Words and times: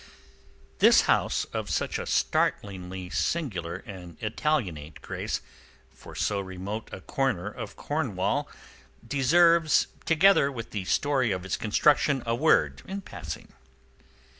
This 0.79 1.01
house 1.01 1.43
of 1.53 1.69
such 1.69 1.99
a 1.99 2.07
startlingly 2.07 3.11
singular 3.11 3.75
and 3.85 4.17
Italianate 4.19 4.99
grace 5.03 5.41
for 5.91 6.15
so 6.15 6.39
remote 6.39 6.89
a 6.91 7.01
corner 7.01 7.45
of 7.47 7.75
Cornwall 7.75 8.49
deserves, 9.07 9.85
together 10.05 10.51
with 10.51 10.71
the 10.71 10.85
story 10.85 11.31
of 11.31 11.45
its 11.45 11.55
construction, 11.55 12.23
a 12.25 12.33
word 12.33 12.81
in 12.87 13.01
passing. 13.01 13.49